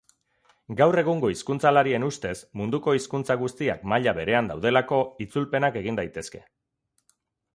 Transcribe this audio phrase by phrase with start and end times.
[0.77, 6.45] Gaur egungo hizkuntzalarien ustez, munduko hizkuntza guztiak maila berean daudelako, itzulpenak egin daitezke.